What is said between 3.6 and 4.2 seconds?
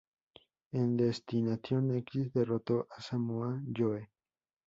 Joe.